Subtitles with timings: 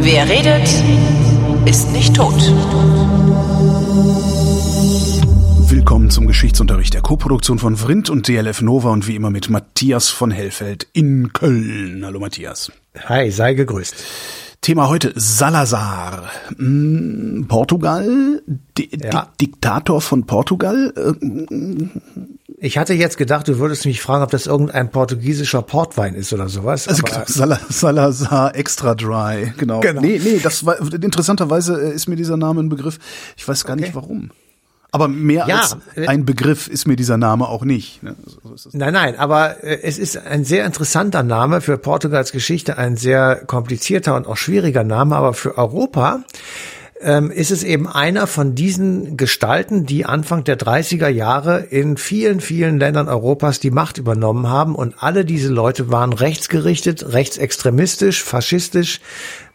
[0.00, 0.68] Wer redet,
[1.66, 2.34] ist nicht tot.
[5.70, 10.08] Willkommen zum Geschichtsunterricht der Koproduktion von Vrindt und DLF Nova und wie immer mit Matthias
[10.08, 12.02] von Hellfeld in Köln.
[12.04, 12.72] Hallo Matthias.
[13.06, 13.94] Hi, sei gegrüßt.
[14.68, 16.24] Thema heute Salazar.
[16.58, 18.42] Hm, Portugal,
[18.76, 19.28] Di Ja.
[19.40, 20.92] Di Diktator von Portugal.
[20.94, 21.86] Äh,
[22.60, 26.50] Ich hatte jetzt gedacht, du würdest mich fragen, ob das irgendein portugiesischer Portwein ist oder
[26.50, 26.86] sowas.
[26.86, 29.80] Also Sala Salazar Extra Dry, genau.
[29.80, 30.02] Genau.
[30.02, 32.98] Nee, nee, das war interessanterweise äh, ist mir dieser Name ein Begriff.
[33.38, 33.94] Ich weiß gar nicht Okay.
[33.96, 34.32] warum.
[34.90, 38.02] Aber mehr Ja, als äh, ein Begriff ist mir dieser Name auch nicht.
[38.02, 38.16] ne?
[38.56, 38.70] So.
[38.72, 43.36] Nein, nein, aber äh, es ist ein sehr interessanter Name für Portugals Geschichte, ein sehr
[43.36, 46.20] komplizierter und auch schwieriger Name, aber für Europa
[47.00, 52.40] ähm, ist es eben einer von diesen Gestalten, die Anfang der 30er Jahre in vielen,
[52.40, 54.74] vielen Ländern Europas die Macht übernommen haben.
[54.74, 59.00] Und alle diese Leute waren rechtsgerichtet, rechtsextremistisch, faschistisch,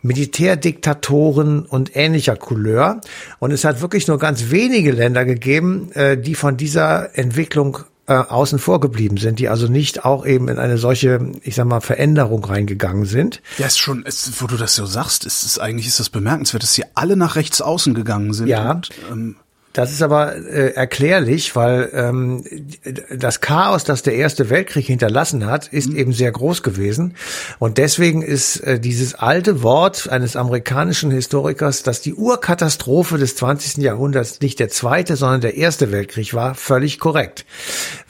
[0.01, 2.99] Militärdiktatoren und ähnlicher Couleur.
[3.39, 8.13] Und es hat wirklich nur ganz wenige Länder gegeben, äh, die von dieser Entwicklung äh,
[8.13, 11.79] außen vor geblieben sind, die also nicht auch eben in eine solche, ich sag mal,
[11.79, 13.41] Veränderung reingegangen sind.
[13.57, 16.63] Ja, ist schon, es, wo du das so sagst, ist es eigentlich ist das bemerkenswert,
[16.63, 18.47] dass hier alle nach rechts außen gegangen sind.
[18.47, 18.71] Ja.
[18.71, 19.35] Und, ähm,
[19.73, 22.43] Das ist aber äh, erklärlich, weil ähm,
[23.09, 27.15] das Chaos, das der Erste Weltkrieg hinterlassen hat, ist eben sehr groß gewesen.
[27.57, 33.77] Und deswegen ist äh, dieses alte Wort eines amerikanischen Historikers, dass die Urkatastrophe des 20.
[33.77, 37.43] Jahrhunderts nicht der Zweite, sondern der Erste Weltkrieg war, völlig korrekt.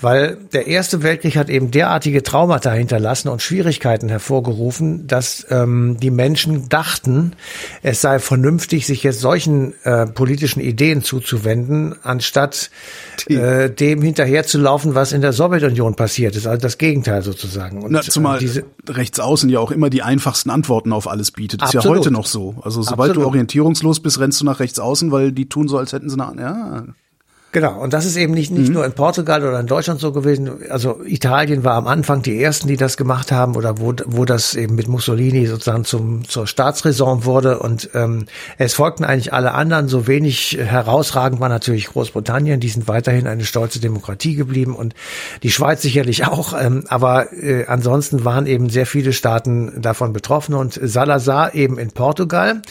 [0.02, 6.12] Weil der Erste Weltkrieg hat eben derartige Traumata hinterlassen und Schwierigkeiten hervorgerufen, dass ähm, die
[6.12, 7.38] Menschen dachten,
[7.84, 11.53] es sei vernünftig, sich jetzt solchen äh, politischen Ideen zuzuwenden,
[12.04, 12.70] anstatt
[13.28, 16.48] äh, dem hinterherzulaufen, was in der Sowjetunion passiert ist.
[16.48, 17.84] Also das Gegenteil sozusagen.
[17.84, 21.32] Und, na, zumal äh, diese, rechts außen ja auch immer die einfachsten Antworten auf alles
[21.32, 21.62] bietet.
[21.62, 22.00] Ist ja Absolut.
[22.00, 22.56] heute noch so.
[22.62, 23.28] Also sobald du Absolut.
[23.28, 26.42] orientierungslos bist, rennst du nach rechts außen, weil die tun so, als hätten sie eine,
[26.42, 26.84] ja.
[27.54, 28.74] Genau, und das ist eben nicht, nicht Mhm.
[28.74, 30.50] nur in Portugal oder in Deutschland so gewesen.
[30.72, 34.56] Also Italien war am Anfang die ersten, die das gemacht haben oder wo, wo das
[34.56, 37.60] eben mit Mussolini sozusagen zum, zur Staatsräson wurde.
[37.60, 38.26] Und ähm,
[38.58, 39.88] es folgten eigentlich alle anderen.
[39.88, 42.60] So wenig herausragend war natürlich Großbritannien.
[42.60, 44.96] Die sind weiterhin eine stolze Demokratie geblieben und
[45.44, 46.60] die Schweiz sicherlich auch.
[46.60, 51.92] Ähm, aber äh, ansonsten waren eben sehr viele Staaten davon betroffen und Salazar eben in
[51.92, 52.64] Portugal.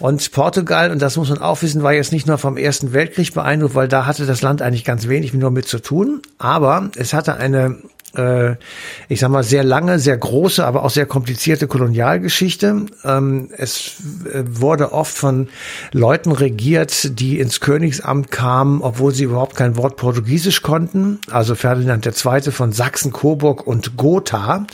[0.00, 3.32] Und Portugal, und das muss man auch wissen, war jetzt nicht nur vom Ersten Weltkrieg
[3.32, 6.22] beeindruckt, weil da hatte das Land eigentlich ganz wenig nur mit zu tun.
[6.38, 7.78] Aber es hatte eine
[8.16, 8.56] äh,
[9.08, 12.86] ich sag mal, sehr lange, sehr große, aber auch sehr komplizierte Kolonialgeschichte.
[13.04, 13.96] Ähm, es
[14.32, 15.48] äh, wurde oft von
[15.92, 21.18] Leuten regiert, die ins Königsamt kamen, obwohl sie überhaupt kein Wort Portugiesisch konnten.
[21.30, 22.52] Also Ferdinand II.
[22.52, 24.66] von Sachsen, Coburg und Gotha,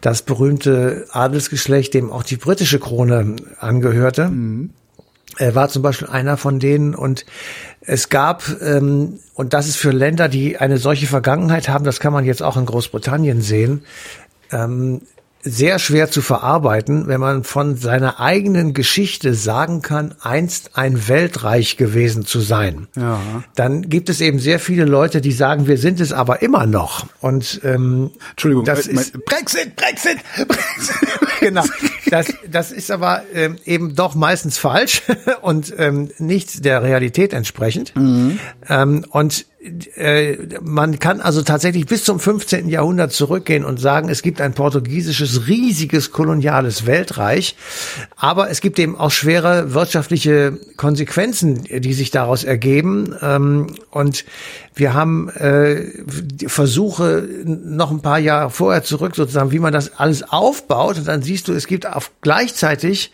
[0.00, 4.30] das berühmte Adelsgeschlecht, dem auch die britische Krone angehörte.
[5.38, 7.24] Er war zum Beispiel einer von denen und
[7.80, 12.12] es gab, ähm, und das ist für Länder, die eine solche Vergangenheit haben, das kann
[12.12, 13.84] man jetzt auch in Großbritannien sehen,
[14.52, 15.00] ähm,
[15.40, 21.76] sehr schwer zu verarbeiten, wenn man von seiner eigenen Geschichte sagen kann, einst ein Weltreich
[21.76, 22.88] gewesen zu sein.
[22.96, 23.20] Ja.
[23.54, 27.06] Dann gibt es eben sehr viele Leute, die sagen, wir sind es aber immer noch.
[27.20, 30.96] Und ähm, Entschuldigung, das äh, mein- ist Brexit, Brexit, Brexit.
[31.40, 31.64] genau.
[32.10, 35.02] Das, das ist aber ähm, eben doch meistens falsch
[35.42, 37.92] und ähm, nicht der Realität entsprechend.
[38.68, 39.46] Ähm, und
[39.96, 42.68] äh, man kann also tatsächlich bis zum 15.
[42.68, 47.56] Jahrhundert zurückgehen und sagen, es gibt ein portugiesisches riesiges koloniales Weltreich,
[48.16, 53.16] aber es gibt eben auch schwere wirtschaftliche Konsequenzen, die sich daraus ergeben.
[53.20, 54.24] Ähm, und
[54.74, 55.86] wir haben äh,
[56.46, 60.98] Versuche noch ein paar Jahre vorher zurück, sozusagen, wie man das alles aufbaut.
[60.98, 63.12] Und dann siehst du, es gibt auf gleichzeitig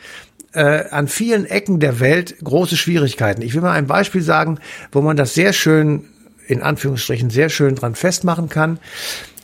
[0.52, 3.42] äh, an vielen Ecken der Welt große Schwierigkeiten.
[3.42, 4.58] Ich will mal ein Beispiel sagen,
[4.92, 6.04] wo man das sehr schön,
[6.47, 8.78] in Anführungsstrichen, sehr schön dran festmachen kann.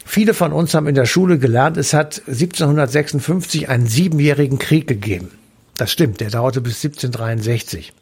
[0.05, 5.31] Viele von uns haben in der Schule gelernt, es hat 1756 einen siebenjährigen Krieg gegeben.
[5.77, 7.93] Das stimmt, der dauerte bis 1763.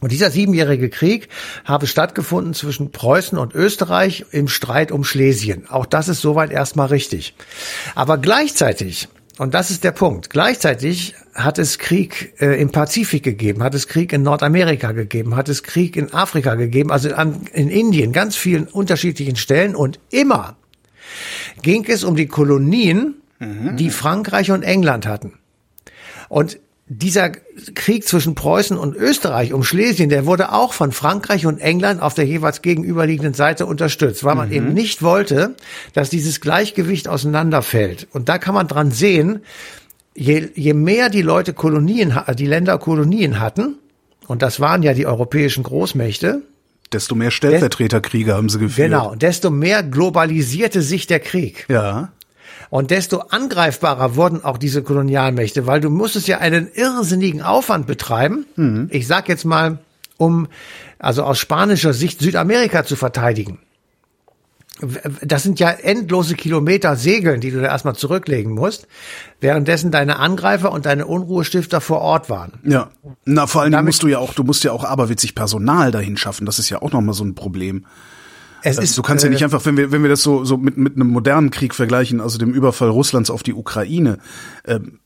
[0.00, 1.28] Und dieser siebenjährige Krieg
[1.64, 5.68] habe stattgefunden zwischen Preußen und Österreich im Streit um Schlesien.
[5.68, 7.34] Auch das ist soweit erstmal richtig.
[7.94, 13.62] Aber gleichzeitig, und das ist der Punkt, gleichzeitig hat es Krieg äh, im Pazifik gegeben,
[13.62, 17.68] hat es Krieg in Nordamerika gegeben, hat es Krieg in Afrika gegeben, also an, in
[17.68, 19.74] Indien, ganz vielen unterschiedlichen Stellen.
[19.74, 20.56] Und immer
[21.62, 23.22] ging es um die Kolonien,
[23.76, 25.32] die Frankreich und England hatten.
[26.28, 26.60] Und
[26.98, 32.02] dieser Krieg zwischen Preußen und Österreich um Schlesien, der wurde auch von Frankreich und England
[32.02, 34.54] auf der jeweils gegenüberliegenden Seite unterstützt, weil man mhm.
[34.54, 35.54] eben nicht wollte,
[35.94, 38.08] dass dieses Gleichgewicht auseinanderfällt.
[38.12, 39.40] Und da kann man dran sehen,
[40.14, 43.78] je, je mehr die Leute Kolonien, die Länder Kolonien hatten,
[44.26, 46.42] und das waren ja die europäischen Großmächte,
[46.92, 48.90] desto mehr Stellvertreterkriege haben sie geführt.
[48.90, 51.66] Genau, desto mehr globalisierte sich der Krieg.
[51.68, 52.12] Ja.
[52.72, 58.46] Und desto angreifbarer wurden auch diese Kolonialmächte, weil du musstest ja einen irrsinnigen Aufwand betreiben.
[58.56, 58.88] Mhm.
[58.90, 59.80] Ich sag jetzt mal,
[60.16, 60.48] um
[60.98, 63.58] also aus spanischer Sicht Südamerika zu verteidigen.
[65.20, 68.88] Das sind ja endlose Kilometer Segeln, die du da erstmal zurücklegen musst,
[69.38, 72.54] währenddessen deine Angreifer und deine Unruhestifter vor Ort waren.
[72.64, 72.88] Ja.
[73.26, 76.46] Na, vor allem musst du ja auch, du musst ja auch aberwitzig Personal dahin schaffen.
[76.46, 77.84] Das ist ja auch nochmal so ein Problem.
[78.62, 80.44] Es also, ist, du kannst ja nicht äh, einfach, wenn wir, wenn wir das so,
[80.44, 84.18] so mit, mit einem modernen Krieg vergleichen, also dem Überfall Russlands auf die Ukraine,
[84.64, 85.00] ähm,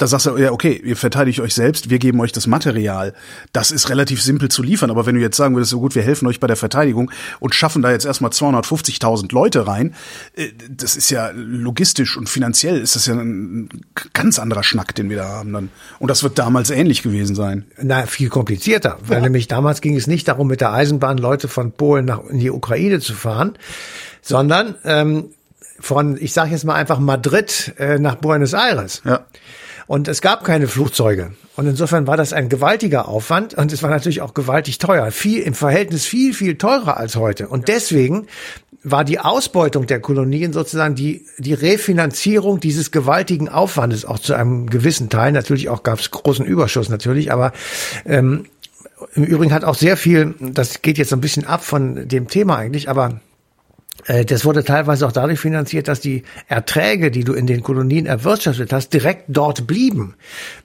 [0.00, 3.12] da sagst du, ja, okay, ihr verteidigt euch selbst, wir geben euch das Material.
[3.52, 6.02] Das ist relativ simpel zu liefern, aber wenn du jetzt sagen würdest, so gut, wir
[6.02, 9.94] helfen euch bei der Verteidigung und schaffen da jetzt erstmal 250.000 Leute rein,
[10.36, 13.68] äh, das ist ja logistisch und finanziell ist das ja ein
[14.14, 15.68] ganz anderer Schnack, den wir da haben dann.
[15.98, 17.66] Und das wird damals ähnlich gewesen sein.
[17.78, 19.24] Na, viel komplizierter, weil ja.
[19.24, 22.50] nämlich damals ging es nicht darum, mit der Eisenbahn Leute von Polen nach in die
[22.50, 23.58] Ukraine zu fahren,
[24.22, 25.34] sondern ähm,
[25.78, 29.02] von, ich sage jetzt mal einfach Madrid äh, nach Buenos Aires.
[29.04, 29.26] Ja.
[29.90, 31.32] Und es gab keine Flugzeuge.
[31.56, 35.10] Und insofern war das ein gewaltiger Aufwand und es war natürlich auch gewaltig teuer.
[35.10, 37.48] Viel, im Verhältnis viel, viel teurer als heute.
[37.48, 38.28] Und deswegen
[38.84, 44.70] war die Ausbeutung der Kolonien sozusagen die, die Refinanzierung dieses gewaltigen Aufwandes auch zu einem
[44.70, 45.32] gewissen Teil.
[45.32, 47.50] Natürlich auch gab es großen Überschuss natürlich, aber
[48.06, 48.44] ähm,
[49.16, 52.28] im Übrigen hat auch sehr viel, das geht jetzt so ein bisschen ab von dem
[52.28, 53.20] Thema eigentlich, aber
[54.06, 58.72] das wurde teilweise auch dadurch finanziert, dass die Erträge, die du in den Kolonien erwirtschaftet
[58.72, 60.14] hast, direkt dort blieben.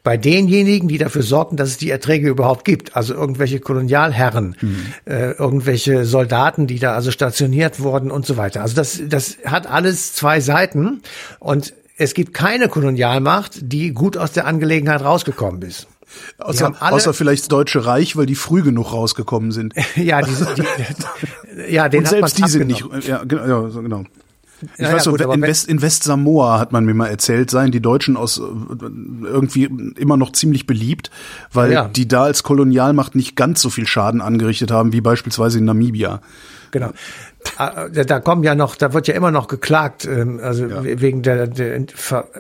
[0.03, 2.95] Bei denjenigen, die dafür sorgten, dass es die Erträge überhaupt gibt.
[2.95, 4.85] Also irgendwelche Kolonialherren, mhm.
[5.05, 8.61] äh, irgendwelche Soldaten, die da also stationiert wurden und so weiter.
[8.61, 11.01] Also das, das hat alles zwei Seiten
[11.39, 15.87] und es gibt keine Kolonialmacht, die gut aus der Angelegenheit rausgekommen ist.
[16.37, 19.73] Außer, außer vielleicht das Deutsche Reich, weil die früh genug rausgekommen sind.
[19.95, 23.67] ja, die, die, ja, den Und selbst die sind nicht, ja, genau.
[23.67, 24.03] Ja, genau.
[24.61, 27.71] Ich ja, weiß so, in, West, in West Samoa hat man mir mal erzählt, seien
[27.71, 29.65] die Deutschen aus irgendwie
[29.97, 31.11] immer noch ziemlich beliebt,
[31.51, 31.87] weil ja.
[31.89, 36.21] die da als Kolonialmacht nicht ganz so viel Schaden angerichtet haben wie beispielsweise in Namibia.
[36.71, 36.91] Genau.
[37.57, 40.83] Ah, da kommen ja noch, da wird ja immer noch geklagt, ähm, also ja.
[40.83, 41.85] wegen der, der,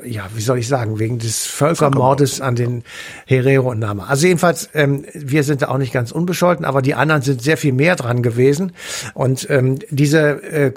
[0.03, 2.83] ja, wie soll ich sagen, wegen des Völkermordes an den
[3.25, 4.05] Herero und Nama.
[4.07, 7.55] Also jedenfalls, ähm, wir sind da auch nicht ganz unbescholten, aber die anderen sind sehr
[7.55, 8.73] viel mehr dran gewesen.
[9.13, 10.73] Und ähm, diese äh,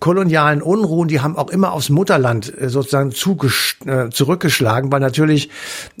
[0.00, 5.50] kolonialen Unruhen, die haben auch immer aufs Mutterland äh, sozusagen äh, zurückgeschlagen, weil natürlich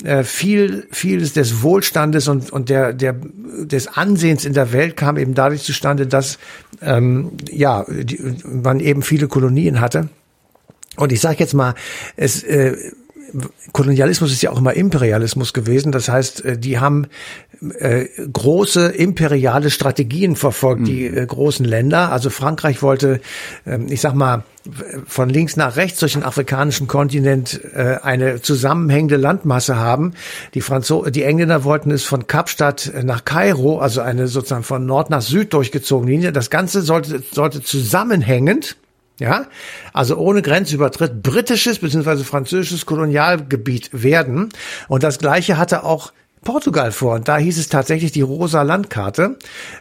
[0.04, 5.16] äh, viel, vieles des Wohlstandes und, und der, der, des Ansehens in der Welt kam
[5.16, 6.38] eben dadurch zustande, dass
[6.82, 10.08] ähm, ja, die, man eben viele Kolonien hatte.
[10.96, 11.74] Und ich sage jetzt mal,
[12.16, 12.76] es äh,
[13.72, 15.92] Kolonialismus ist ja auch immer Imperialismus gewesen.
[15.92, 17.06] Das heißt, äh, die haben
[17.78, 20.84] äh, große imperiale Strategien verfolgt, mhm.
[20.84, 22.12] die äh, großen Länder.
[22.12, 23.20] Also Frankreich wollte,
[23.66, 24.44] äh, ich sag mal,
[25.06, 30.12] von links nach rechts durch den afrikanischen Kontinent äh, eine zusammenhängende Landmasse haben.
[30.54, 35.10] Die Franzo die Engländer wollten es von Kapstadt nach Kairo, also eine sozusagen von Nord
[35.10, 36.32] nach Süd durchgezogene Linie.
[36.32, 38.76] Das Ganze sollte, sollte zusammenhängend
[39.20, 39.46] ja,
[39.92, 42.22] also ohne Grenzübertritt britisches bzw.
[42.22, 44.50] französisches Kolonialgebiet werden.
[44.86, 47.14] Und das Gleiche hatte auch Portugal vor.
[47.16, 49.36] Und da hieß es tatsächlich die rosa Landkarte.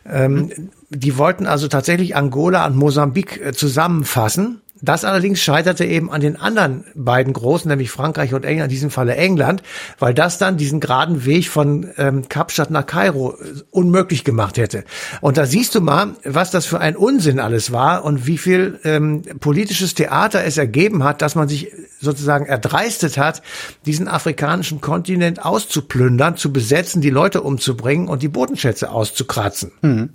[0.05, 0.69] Ähm, mhm.
[0.89, 4.61] Die wollten also tatsächlich Angola und Mosambik äh, zusammenfassen.
[4.81, 8.91] Das allerdings scheiterte eben an den anderen beiden Großen, nämlich Frankreich und England, in diesem
[8.91, 9.63] Falle England,
[9.99, 14.83] weil das dann diesen geraden Weg von ähm, Kapstadt nach Kairo äh, unmöglich gemacht hätte.
[15.21, 18.79] Und da siehst du mal, was das für ein Unsinn alles war und wie viel
[18.83, 23.41] ähm, politisches Theater es ergeben hat, dass man sich sozusagen erdreistet hat,
[23.85, 29.71] diesen afrikanischen Kontinent auszuplündern, zu besetzen, die Leute umzubringen und die Bodenschätze auszukratzen.
[29.81, 30.09] Mhm.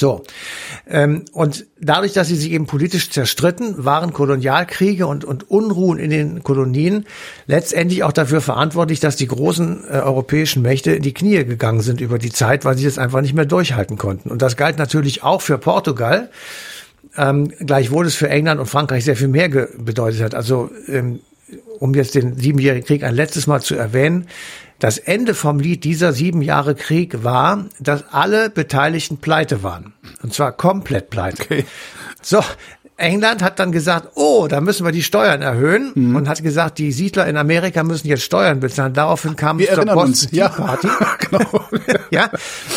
[0.00, 0.22] So.
[0.88, 6.10] Ähm, und dadurch, dass sie sich eben politisch zerstritten, waren Kolonialkriege und, und Unruhen in
[6.10, 7.04] den Kolonien
[7.46, 12.00] letztendlich auch dafür verantwortlich, dass die großen äh, europäischen Mächte in die Knie gegangen sind
[12.00, 14.30] über die Zeit, weil sie das einfach nicht mehr durchhalten konnten.
[14.30, 16.30] Und das galt natürlich auch für Portugal,
[17.16, 20.34] ähm, gleichwohl es für England und Frankreich sehr viel mehr bedeutet hat.
[20.36, 21.18] Also ähm,
[21.80, 24.28] um jetzt den Siebenjährigen Krieg ein letztes Mal zu erwähnen,
[24.78, 29.94] das Ende vom Lied dieser sieben Jahre Krieg war, dass alle Beteiligten pleite waren.
[30.22, 31.42] Und zwar komplett pleite.
[31.42, 31.64] Okay.
[32.22, 32.42] So,
[32.96, 36.16] England hat dann gesagt, oh, da müssen wir die Steuern erhöhen mhm.
[36.16, 38.92] und hat gesagt, die Siedler in Amerika müssen jetzt Steuern bezahlen.
[38.92, 40.48] Daraufhin kam wir es zur Boston ja.
[40.48, 40.88] Party.
[41.30, 41.64] genau.
[42.10, 42.30] ja,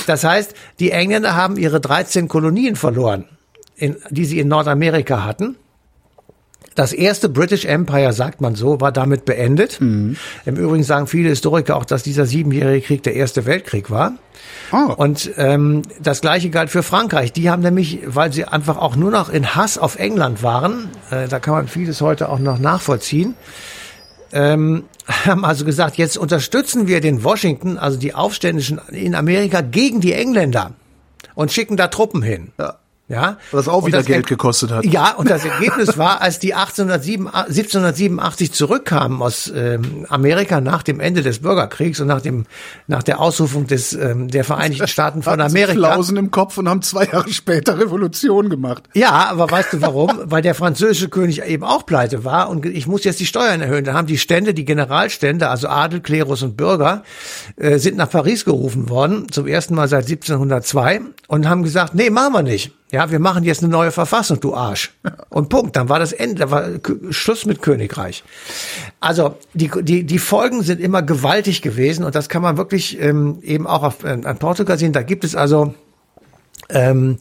[0.05, 3.25] das heißt, die Engländer haben ihre 13 Kolonien verloren,
[3.75, 5.58] in, die sie in Nordamerika hatten.
[6.75, 9.82] Das erste British Empire, sagt man so, war damit beendet.
[9.82, 10.16] Mhm.
[10.46, 14.13] Im Übrigen sagen viele Historiker auch, dass dieser siebenjährige Krieg der Erste Weltkrieg war.
[14.72, 14.94] Oh.
[14.96, 17.34] Und ähm, das gleiche galt für Frankreich.
[17.34, 21.28] Die haben nämlich, weil sie einfach auch nur noch in Hass auf England waren, äh,
[21.28, 23.36] da kann man vieles heute auch noch nachvollziehen,
[24.32, 24.86] ähm,
[25.25, 30.13] haben also gesagt, jetzt unterstützen wir den Washington, also die Aufständischen in Amerika, gegen die
[30.13, 30.72] Engländer
[31.36, 32.54] und schicken da Truppen hin.
[32.58, 32.78] Ja.
[33.12, 33.38] Ja.
[33.51, 34.86] Was auch wieder Geld gekostet hat.
[34.86, 41.01] Ja, und das Ergebnis war, als die 1807, 1787 zurückkamen aus ähm, Amerika nach dem
[41.01, 42.46] Ende des Bürgerkriegs und nach dem
[42.88, 45.74] nach der Ausrufung des ähm, der Vereinigten Staaten von Amerika.
[45.74, 48.84] Flausen im Kopf und haben zwei Jahre später Revolution gemacht.
[48.94, 50.12] Ja, aber weißt du warum?
[50.24, 53.84] Weil der französische König eben auch pleite war und ich muss jetzt die Steuern erhöhen.
[53.84, 57.03] Da haben die Stände, die Generalstände, also Adel, Klerus und Bürger,
[57.58, 62.10] äh, sind nach Paris gerufen worden, zum ersten Mal seit 1702 und haben gesagt, nee,
[62.10, 62.72] machen wir nicht.
[62.91, 64.93] Ja, wir machen jetzt eine neue Verfassung, du Arsch.
[65.29, 65.77] Und Punkt.
[65.77, 66.65] Dann war das Ende, da war
[67.10, 68.24] Schluss mit Königreich.
[69.00, 73.39] Also die, die, die Folgen sind immer gewaltig gewesen und das kann man wirklich ähm,
[73.43, 74.91] eben auch auf, äh, an Portugal sehen.
[74.91, 75.74] Da gibt es also
[76.69, 77.17] ähm,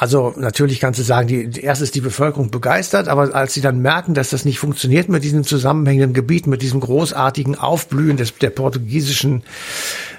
[0.00, 3.80] also natürlich kannst du sagen, die, erst ist die Bevölkerung begeistert, aber als sie dann
[3.82, 8.48] merken, dass das nicht funktioniert mit diesem zusammenhängenden Gebiet, mit diesem großartigen Aufblühen des, der
[8.48, 9.42] portugiesischen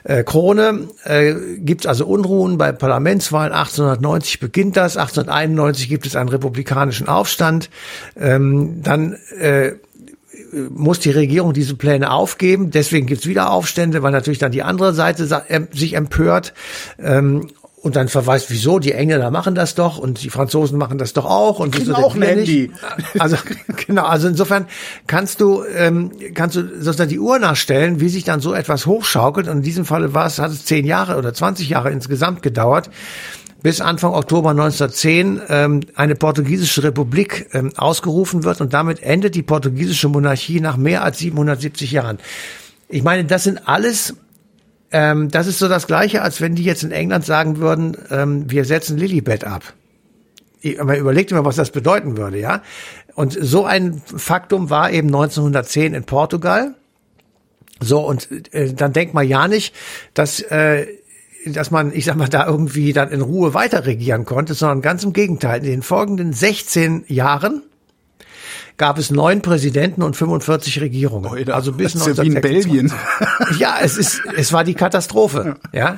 [0.03, 3.53] äh, Krone, äh, gibt es also Unruhen bei Parlamentswahlen.
[3.53, 7.71] 1890 beginnt das, 1891 gibt es einen republikanischen Aufstand.
[8.15, 9.71] Ähm, dann äh,
[10.69, 12.69] muss die Regierung diese Pläne aufgeben.
[12.69, 15.27] Deswegen gibt's wieder Aufstände, weil natürlich dann die andere Seite
[15.71, 16.53] sich empört.
[17.00, 17.47] Ähm,
[17.81, 21.25] und dann verweist, wieso, die Engländer machen das doch und die Franzosen machen das doch
[21.25, 22.71] auch und wieso auch ein Handy.
[23.17, 23.38] Also
[23.88, 24.67] genau, also insofern
[25.07, 29.47] kannst du ähm, kannst du sozusagen die Uhr nachstellen, wie sich dann so etwas hochschaukelt.
[29.47, 32.91] Und in diesem Falle war es, hat es zehn Jahre oder 20 Jahre insgesamt gedauert,
[33.63, 39.43] bis Anfang Oktober 1910 ähm, eine portugiesische Republik ähm, ausgerufen wird und damit endet die
[39.43, 42.19] portugiesische Monarchie nach mehr als 770 Jahren.
[42.89, 44.13] Ich meine, das sind alles
[44.91, 48.50] ähm, das ist so das Gleiche, als wenn die jetzt in England sagen würden, ähm,
[48.50, 49.74] wir setzen Lilibet ab.
[50.79, 52.62] Aber überlegt immer, was das bedeuten würde, ja.
[53.15, 56.75] Und so ein Faktum war eben 1910 in Portugal.
[57.79, 59.74] So, und äh, dann denkt man ja nicht,
[60.13, 60.86] dass, äh,
[61.48, 65.03] dass man, ich sag mal, da irgendwie dann in Ruhe weiter regieren konnte, sondern ganz
[65.03, 65.60] im Gegenteil.
[65.60, 67.63] In den folgenden 16 Jahren
[68.81, 71.29] gab es neun Präsidenten und 45 Regierungen.
[71.31, 72.91] Oh, also bis das ist ja wie in Belgien.
[73.59, 75.57] Ja, es ist, es war die Katastrophe.
[75.71, 75.97] Ja,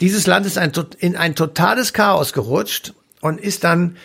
[0.00, 3.96] dieses Land ist ein, in ein totales Chaos gerutscht und ist dann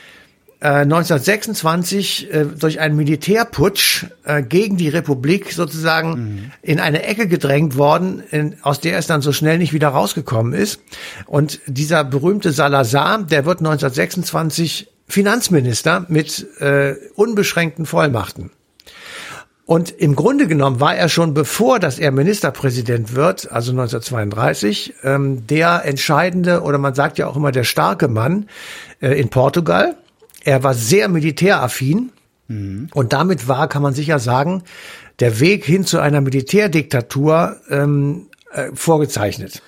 [0.60, 6.52] äh, 1926 äh, durch einen Militärputsch äh, gegen die Republik sozusagen mhm.
[6.62, 10.54] in eine Ecke gedrängt worden, in, aus der es dann so schnell nicht wieder rausgekommen
[10.54, 10.80] ist.
[11.26, 18.52] Und dieser berühmte Salazar, der wird 1926 Finanzminister mit äh, unbeschränkten Vollmachten.
[19.66, 25.48] Und im Grunde genommen war er schon bevor, dass er Ministerpräsident wird, also 1932, ähm,
[25.48, 28.48] der entscheidende oder man sagt ja auch immer der starke Mann
[29.02, 29.96] äh, in Portugal.
[30.44, 32.12] Er war sehr militäraffin
[32.48, 32.90] mhm.
[32.94, 34.64] und damit war, kann man sicher sagen,
[35.22, 39.62] der Weg hin zu einer Militärdiktatur ähm, äh, vorgezeichnet.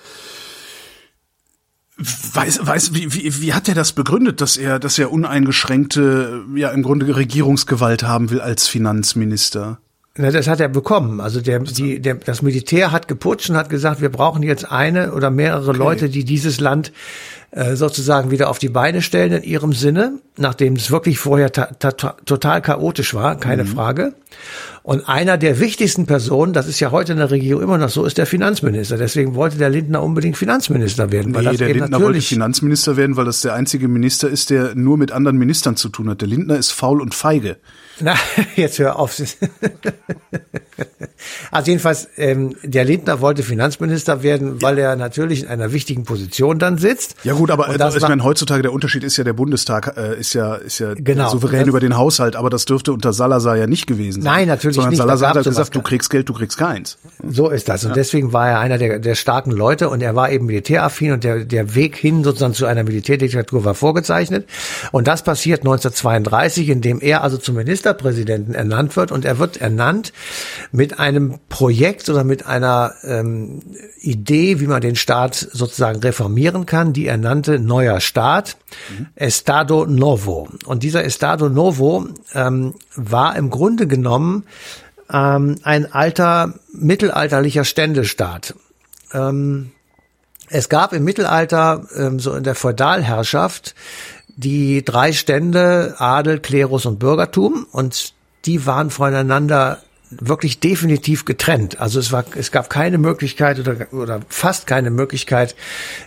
[1.96, 6.70] Weiß, weiß, wie, wie, wie hat er das begründet, dass er, dass er uneingeschränkte, ja
[6.70, 9.78] im Grunde Regierungsgewalt haben will als Finanzminister?
[10.16, 11.20] Na, das hat er bekommen.
[11.20, 15.12] Also der, die, der, das Militär hat geputscht und hat gesagt, wir brauchen jetzt eine
[15.12, 15.78] oder mehrere okay.
[15.78, 16.92] Leute, die dieses Land
[17.50, 22.62] äh, sozusagen wieder auf die Beine stellen in ihrem Sinne, nachdem es wirklich vorher total
[22.62, 23.68] chaotisch war, keine mhm.
[23.68, 24.14] Frage.
[24.82, 28.04] Und einer der wichtigsten Personen, das ist ja heute in der Regierung immer noch so,
[28.04, 28.98] ist der Finanzminister.
[28.98, 31.32] Deswegen wollte der Lindner unbedingt Finanzminister werden.
[31.32, 34.98] Nee, weil der Lindner wollte Finanzminister werden, weil das der einzige Minister ist, der nur
[34.98, 36.20] mit anderen Ministern zu tun hat.
[36.20, 37.56] Der Lindner ist faul und feige.
[38.00, 38.14] Na,
[38.56, 39.16] jetzt hör auf.
[41.50, 46.58] Also jedenfalls, ähm, der Lindner wollte Finanzminister werden, weil er natürlich in einer wichtigen Position
[46.58, 47.16] dann sitzt.
[47.24, 50.34] Ja gut, aber äh, ich meine, heutzutage der Unterschied ist ja, der Bundestag äh, ist
[50.34, 53.86] ja, ist ja genau, souverän über den Haushalt, aber das dürfte unter Salazar ja nicht
[53.86, 54.32] gewesen sein.
[54.32, 54.98] Nein, natürlich sondern nicht.
[54.98, 56.98] Salazar hat gesagt, du kriegst Geld, du kriegst keins.
[57.26, 57.84] So ist das.
[57.84, 57.94] Und ja.
[57.94, 61.44] deswegen war er einer der, der starken Leute und er war eben militäraffin und der,
[61.44, 64.48] der Weg hin sozusagen zu einer Militärdiktatur war vorgezeichnet.
[64.92, 70.12] Und das passiert 1932, indem er also zum Ministerpräsidenten ernannt wird und er wird ernannt
[70.74, 73.62] mit einem Projekt oder mit einer ähm,
[74.00, 78.56] Idee, wie man den Staat sozusagen reformieren kann, die er nannte Neuer Staat,
[78.90, 79.06] mhm.
[79.14, 80.48] Estado Novo.
[80.66, 84.46] Und dieser Estado Novo ähm, war im Grunde genommen
[85.12, 88.56] ähm, ein alter mittelalterlicher Ständestaat.
[89.12, 89.70] Ähm,
[90.48, 93.76] es gab im Mittelalter, ähm, so in der Feudalherrschaft,
[94.36, 98.12] die drei Stände, Adel, Klerus und Bürgertum, und
[98.44, 99.78] die waren voneinander
[100.20, 101.80] wirklich definitiv getrennt.
[101.80, 105.54] Also es war, es gab keine Möglichkeit oder, oder fast keine Möglichkeit,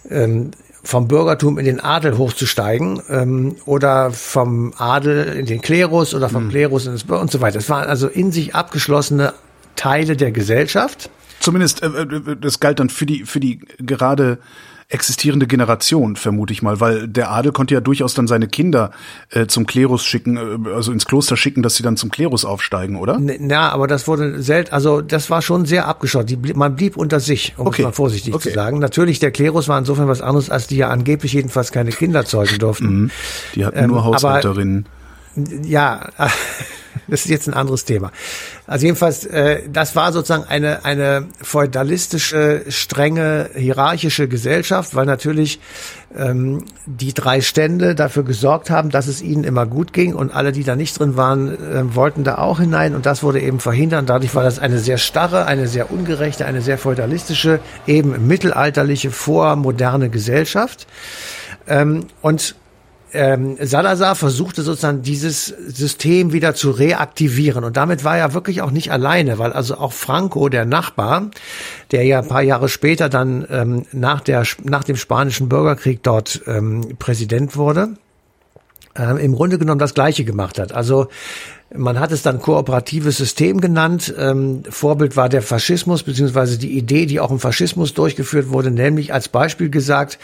[0.09, 0.51] ähm,
[0.83, 6.45] vom Bürgertum in den Adel hochzusteigen ähm, oder vom Adel in den Klerus oder vom
[6.45, 6.49] mhm.
[6.49, 7.59] Klerus in das Bürger und so weiter.
[7.59, 9.33] Es waren also in sich abgeschlossene
[9.75, 11.09] Teile der Gesellschaft.
[11.39, 14.39] Zumindest, äh, äh das galt dann für die für die gerade
[14.89, 18.91] existierende Generation, vermute ich mal, weil der Adel konnte ja durchaus dann seine Kinder
[19.31, 22.95] äh, zum Klerus schicken, äh, also ins Kloster schicken, dass sie dann zum Klerus aufsteigen,
[22.95, 23.19] oder?
[23.19, 26.29] Na, aber das wurde selten, also das war schon sehr abgeschottet.
[26.29, 27.81] Die, man blieb unter sich, um okay.
[27.81, 28.49] es mal vorsichtig okay.
[28.49, 28.79] zu sagen.
[28.79, 32.57] Natürlich, der Klerus war insofern was anderes, als die ja angeblich jedenfalls keine Kinder zeugen
[32.57, 33.01] durften.
[33.01, 33.11] Mhm.
[33.55, 34.85] Die hatten ähm, nur Haushälterinnen.
[35.63, 36.09] Ja,
[37.07, 38.11] das ist jetzt ein anderes Thema.
[38.65, 45.59] Also jedenfalls, äh, das war sozusagen eine, eine feudalistische, strenge, hierarchische Gesellschaft, weil natürlich
[46.15, 50.51] ähm, die drei Stände dafür gesorgt haben, dass es ihnen immer gut ging und alle,
[50.51, 54.09] die da nicht drin waren, äh, wollten da auch hinein und das wurde eben verhindert.
[54.09, 60.09] Dadurch war das eine sehr starre, eine sehr ungerechte, eine sehr feudalistische, eben mittelalterliche, vormoderne
[60.09, 60.87] Gesellschaft.
[61.67, 62.55] Ähm, und
[63.13, 67.63] ähm, Salazar versuchte sozusagen dieses System wieder zu reaktivieren.
[67.63, 71.29] Und damit war er wirklich auch nicht alleine, weil also auch Franco, der Nachbar,
[71.91, 76.41] der ja ein paar Jahre später dann ähm, nach, der, nach dem spanischen Bürgerkrieg dort
[76.47, 77.93] ähm, Präsident wurde,
[78.97, 80.73] äh, im Grunde genommen das Gleiche gemacht hat.
[80.73, 81.07] Also
[81.75, 84.13] man hat es dann kooperatives System genannt.
[84.17, 89.13] Ähm, Vorbild war der Faschismus, beziehungsweise die Idee, die auch im Faschismus durchgeführt wurde, nämlich
[89.13, 90.17] als Beispiel gesagt,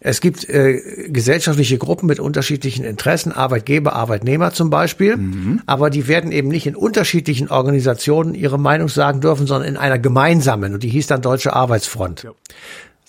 [0.00, 5.60] es gibt äh, gesellschaftliche Gruppen mit unterschiedlichen Interessen, Arbeitgeber, Arbeitnehmer zum Beispiel, mhm.
[5.66, 9.98] aber die werden eben nicht in unterschiedlichen Organisationen ihre Meinung sagen dürfen, sondern in einer
[9.98, 12.22] gemeinsamen und die hieß dann Deutsche Arbeitsfront.
[12.22, 12.30] Ja.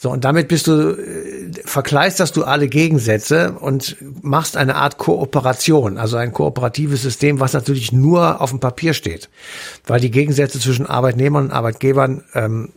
[0.01, 5.97] So, und damit bist du, äh, verkleisterst du alle Gegensätze und machst eine Art Kooperation,
[5.97, 9.29] also ein kooperatives System, was natürlich nur auf dem Papier steht.
[9.85, 12.69] Weil die Gegensätze zwischen Arbeitnehmern und Arbeitgebern ähm,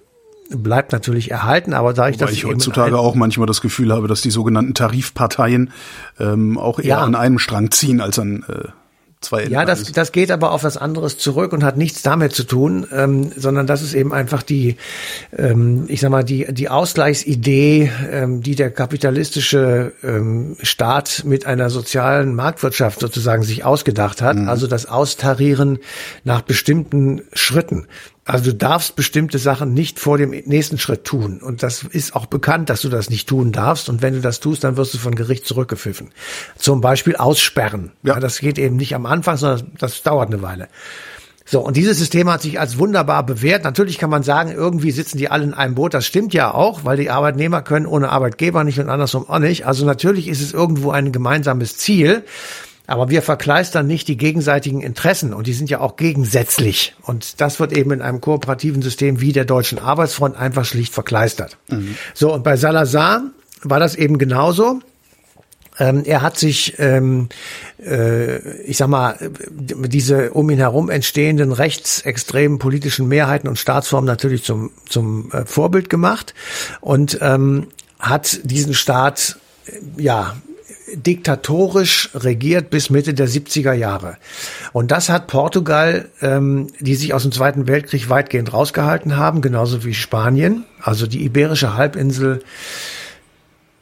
[0.54, 4.20] bleibt natürlich erhalten, aber da ich das ich heutzutage auch manchmal das Gefühl habe, dass
[4.20, 5.70] die sogenannten Tarifparteien
[6.18, 6.98] ähm, auch eher ja.
[6.98, 8.68] an einem Strang ziehen als an äh,
[9.22, 9.44] zwei.
[9.44, 12.86] Ja, das, das geht aber auf was anderes zurück und hat nichts damit zu tun,
[12.92, 14.76] ähm, sondern das ist eben einfach die,
[15.36, 21.70] ähm, ich sag mal, die, die Ausgleichsidee, ähm, die der kapitalistische ähm, Staat mit einer
[21.70, 24.36] sozialen Marktwirtschaft sozusagen sich ausgedacht hat.
[24.36, 24.48] Mhm.
[24.48, 25.78] Also das Austarieren
[26.24, 27.86] nach bestimmten Schritten.
[28.24, 31.40] Also du darfst bestimmte Sachen nicht vor dem nächsten Schritt tun.
[31.40, 33.88] Und das ist auch bekannt, dass du das nicht tun darfst.
[33.88, 36.10] Und wenn du das tust, dann wirst du von Gericht zurückgepfiffen.
[36.56, 37.90] Zum Beispiel aussperren.
[38.04, 38.20] Ja.
[38.20, 40.68] das geht eben nicht am Anfang, sondern das dauert eine Weile.
[41.44, 43.64] So, und dieses System hat sich als wunderbar bewährt.
[43.64, 45.92] Natürlich kann man sagen, irgendwie sitzen die alle in einem Boot.
[45.92, 49.66] Das stimmt ja auch, weil die Arbeitnehmer können ohne Arbeitgeber nicht und andersrum auch nicht.
[49.66, 52.22] Also natürlich ist es irgendwo ein gemeinsames Ziel.
[52.86, 56.94] Aber wir verkleistern nicht die gegenseitigen Interessen und die sind ja auch gegensätzlich.
[57.02, 61.58] Und das wird eben in einem kooperativen System wie der Deutschen Arbeitsfront einfach schlicht verkleistert.
[61.70, 61.96] Mhm.
[62.12, 63.22] So, und bei Salazar
[63.62, 64.80] war das eben genauso.
[65.78, 67.28] Ähm, er hat sich, ähm,
[67.82, 69.16] äh, ich sag mal,
[69.50, 75.88] diese um ihn herum entstehenden rechtsextremen politischen Mehrheiten und Staatsformen natürlich zum, zum äh, Vorbild
[75.88, 76.34] gemacht
[76.80, 77.68] und ähm,
[77.98, 80.36] hat diesen Staat, äh, ja,
[80.94, 84.16] diktatorisch regiert bis Mitte der 70er Jahre.
[84.72, 89.84] Und das hat Portugal, ähm, die sich aus dem Zweiten Weltkrieg weitgehend rausgehalten haben, genauso
[89.84, 92.42] wie Spanien, also die Iberische Halbinsel,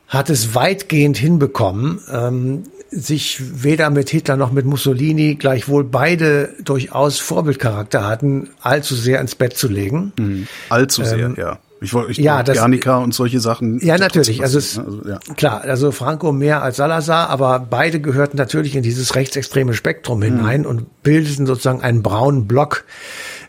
[0.09, 7.21] hat es weitgehend hinbekommen, ähm, sich weder mit Hitler noch mit Mussolini, gleichwohl beide durchaus
[7.21, 10.13] Vorbildcharakter hatten, allzu sehr ins Bett zu legen.
[10.19, 10.49] Mhm.
[10.69, 11.59] Allzu sehr, ähm, ja.
[11.83, 13.81] Ich wollte ja, das, Guernica und solche Sachen.
[13.81, 14.43] Ja, natürlich.
[14.43, 15.19] Also, es, also ja.
[15.37, 20.25] klar, also Franco mehr als Salazar, aber beide gehörten natürlich in dieses rechtsextreme Spektrum mhm.
[20.25, 22.85] hinein und bildeten sozusagen einen braunen Block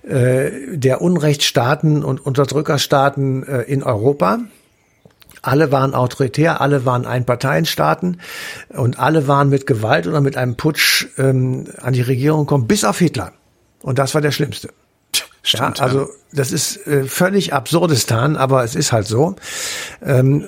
[0.04, 4.40] äh, der Unrechtsstaaten und Unterdrückerstaaten äh, in Europa.
[5.42, 8.22] Alle waren autoritär, alle waren Einparteienstaaten
[8.70, 12.86] und alle waren mit Gewalt oder mit einem Putsch ähm, an die Regierung gekommen, bis
[12.86, 13.34] auf Hitler.
[13.82, 14.70] Und das war der Schlimmste.
[15.44, 19.36] Stimmt, ja, also das ist äh, völlig absurdistan, aber es ist halt so.
[20.04, 20.46] Ähm,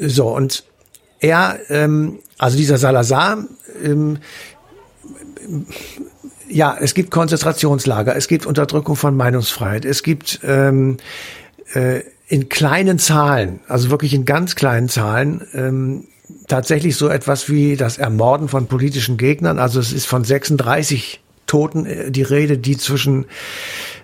[0.00, 0.64] so, und
[1.18, 3.44] er, ähm, also dieser Salazar,
[3.82, 4.18] ähm,
[6.48, 10.96] ja, es gibt Konzentrationslager, es gibt Unterdrückung von Meinungsfreiheit, es gibt ähm,
[11.74, 16.04] äh, in kleinen Zahlen, also wirklich in ganz kleinen Zahlen, ähm,
[16.48, 19.58] tatsächlich so etwas wie das Ermorden von politischen Gegnern.
[19.58, 23.26] Also es ist von 36 Toten äh, die Rede, die zwischen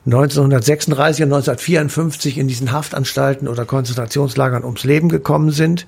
[0.07, 5.87] 1936 und 1954 in diesen Haftanstalten oder Konzentrationslagern ums Leben gekommen sind.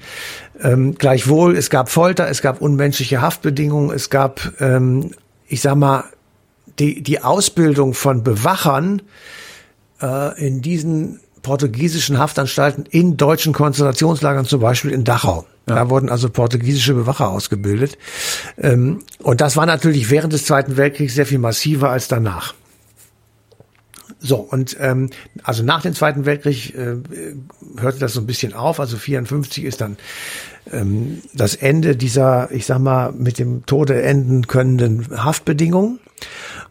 [0.61, 5.13] Ähm, gleichwohl, es gab Folter, es gab unmenschliche Haftbedingungen, es gab, ähm,
[5.47, 6.05] ich sag mal,
[6.81, 9.03] die, die Ausbildung von Bewachern
[10.03, 15.47] äh, in diesen portugiesischen Haftanstalten in deutschen Konzentrationslagern, zum Beispiel in Dachau.
[15.69, 15.77] Ja.
[15.77, 17.99] Da wurden also portugiesische Bewacher ausgebildet.
[18.57, 22.55] Ähm, und das war natürlich während des Zweiten Weltkriegs sehr viel massiver als danach.
[24.21, 25.11] So, und ähm,
[25.45, 26.97] also nach dem Zweiten Weltkrieg äh,
[27.79, 28.81] hörte das so ein bisschen auf.
[28.81, 29.97] Also 54 ist dann
[30.73, 36.01] ähm, das Ende dieser, ich sag mal, mit dem Tode enden könnenden Haftbedingungen.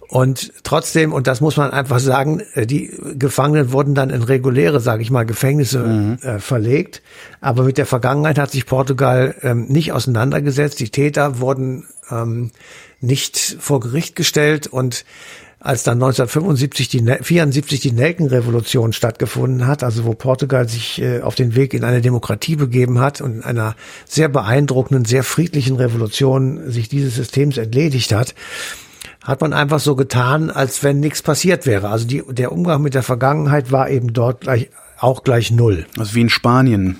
[0.09, 4.79] Und trotzdem, und das muss man einfach sagen, äh, die Gefangenen wurden dann in reguläre,
[4.79, 6.17] sage ich mal, Gefängnisse mhm.
[6.21, 7.01] äh, verlegt.
[7.41, 10.79] Aber mit der Vergangenheit hat sich Portugal ähm, nicht auseinandergesetzt.
[10.79, 12.51] Die Täter wurden ähm,
[13.01, 15.05] nicht vor Gericht gestellt und
[15.67, 21.35] als dann 1975 die 74 die Nelkenrevolution stattgefunden hat, also wo Portugal sich äh, auf
[21.35, 23.75] den Weg in eine Demokratie begeben hat und in einer
[24.05, 28.33] sehr beeindruckenden, sehr friedlichen Revolution sich dieses Systems entledigt hat,
[29.21, 31.89] hat man einfach so getan, als wenn nichts passiert wäre.
[31.89, 35.85] Also die, der Umgang mit der Vergangenheit war eben dort gleich, auch gleich null.
[35.97, 36.95] Also wie in Spanien.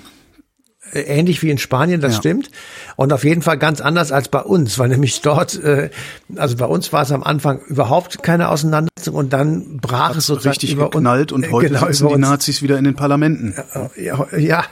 [0.92, 2.18] Äh, ähnlich wie in Spanien, das ja.
[2.18, 2.50] stimmt.
[2.96, 5.90] Und auf jeden Fall ganz anders als bei uns, weil nämlich dort, äh,
[6.36, 10.26] also bei uns war es am Anfang überhaupt keine Auseinandersetzung und dann brach Hat's es
[10.26, 13.54] sozusagen richtig über geknallt und, und heute genau, sitzen die Nazis wieder in den Parlamenten.
[13.96, 14.64] Ja, ja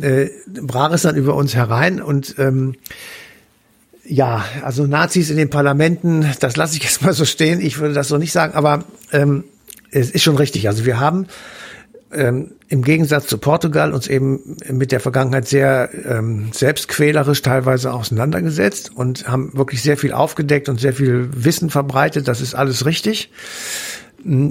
[0.00, 0.28] äh,
[0.62, 2.74] brach es dann über uns herein und ähm,
[4.04, 7.60] ja, also Nazis in den Parlamenten, das lasse ich jetzt mal so stehen.
[7.60, 9.44] Ich würde das so nicht sagen, aber ähm,
[9.90, 10.68] es ist schon richtig.
[10.68, 11.26] Also wir haben
[12.16, 18.90] ähm, im Gegensatz zu Portugal uns eben mit der Vergangenheit sehr ähm, selbstquälerisch teilweise auseinandergesetzt
[18.94, 22.26] und haben wirklich sehr viel aufgedeckt und sehr viel Wissen verbreitet.
[22.28, 23.30] Das ist alles richtig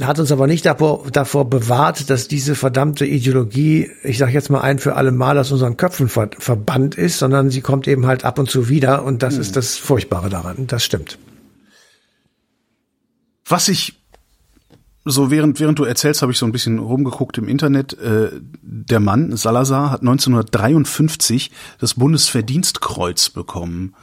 [0.01, 4.61] hat uns aber nicht davor, davor bewahrt, dass diese verdammte Ideologie, ich sage jetzt mal
[4.61, 8.23] ein für alle Mal aus unseren Köpfen ver verbannt ist, sondern sie kommt eben halt
[8.23, 9.41] ab und zu wieder und das hm.
[9.41, 10.67] ist das Furchtbare daran.
[10.67, 11.17] Das stimmt.
[13.47, 14.01] Was ich
[15.05, 17.93] so während während du erzählst, habe ich so ein bisschen rumgeguckt im Internet.
[17.93, 23.93] Äh, der Mann Salazar hat 1953 das Bundesverdienstkreuz bekommen.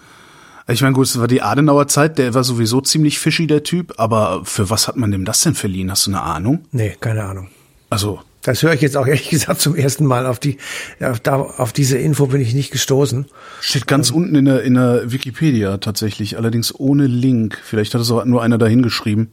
[0.68, 3.94] Ich meine, gut, es war die Adenauer Zeit, der war sowieso ziemlich fishy, der Typ,
[3.98, 5.90] aber für was hat man dem das denn verliehen?
[5.90, 6.66] Hast du eine Ahnung?
[6.70, 7.48] Nee, keine Ahnung.
[7.90, 8.20] Also.
[8.44, 10.26] Das höre ich jetzt auch ehrlich gesagt zum ersten Mal.
[10.26, 10.58] Auf die,
[11.00, 13.26] auf, da, auf diese Info bin ich nicht gestoßen.
[13.60, 17.60] Steht ganz ähm, unten in der, in der Wikipedia tatsächlich, allerdings ohne Link.
[17.62, 19.32] Vielleicht hat es auch nur einer dahin geschrieben.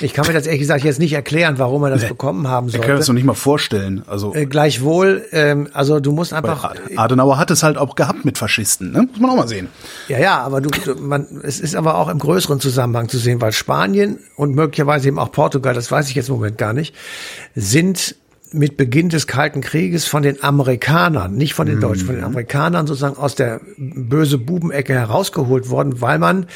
[0.00, 2.08] Ich kann mir das ehrlich gesagt jetzt nicht erklären, warum er das nee.
[2.08, 2.84] bekommen haben sollte.
[2.84, 4.02] Ich kann das noch nicht mal vorstellen.
[4.06, 6.74] Also äh, gleichwohl, ähm, also du musst einfach.
[6.96, 9.08] Adenauer hat es halt auch gehabt mit Faschisten, ne?
[9.10, 9.68] Muss man auch mal sehen.
[10.08, 13.52] Ja, ja, aber du, man, es ist aber auch im größeren Zusammenhang zu sehen, weil
[13.52, 16.94] Spanien und möglicherweise eben auch Portugal, das weiß ich jetzt im Moment gar nicht,
[17.54, 18.16] sind
[18.52, 21.80] mit Beginn des Kalten Krieges von den Amerikanern, nicht von den mhm.
[21.80, 26.46] Deutschen, von den Amerikanern sozusagen aus der böse Bubenecke herausgeholt worden, weil man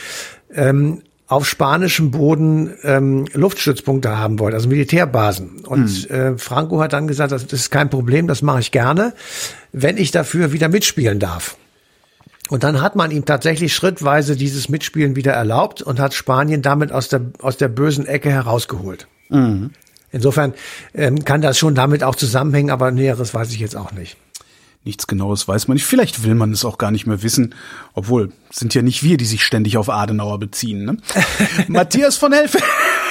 [0.53, 5.65] ähm, auf spanischem Boden ähm, Luftstützpunkte haben wollte, also Militärbasen.
[5.67, 6.15] Und mhm.
[6.15, 9.13] äh, Franco hat dann gesagt, das ist kein Problem, das mache ich gerne,
[9.73, 11.57] wenn ich dafür wieder mitspielen darf.
[12.49, 16.93] Und dann hat man ihm tatsächlich schrittweise dieses Mitspielen wieder erlaubt und hat Spanien damit
[16.93, 19.09] aus der, aus der bösen Ecke herausgeholt.
[19.29, 19.71] Mhm.
[20.13, 20.55] Insofern
[20.95, 24.17] ähm, kann das schon damit auch zusammenhängen, aber Näheres weiß ich jetzt auch nicht.
[24.87, 25.85] Nichts Genaues weiß man nicht.
[25.85, 27.57] Vielleicht will man es auch gar nicht mehr wissen.
[27.95, 30.85] Obwohl, sind ja nicht wir, die sich ständig auf Adenauer beziehen.
[30.85, 30.97] Ne?
[31.69, 32.65] Matthias von Helfeld,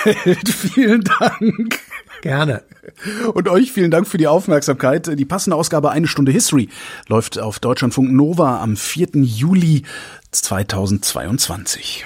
[0.48, 1.80] vielen Dank.
[2.22, 2.64] Gerne.
[3.34, 5.20] Und euch vielen Dank für die Aufmerksamkeit.
[5.20, 6.70] Die passende Ausgabe Eine Stunde History
[7.10, 9.10] läuft auf Deutschlandfunk Nova am 4.
[9.16, 9.84] Juli
[10.32, 12.06] 2022.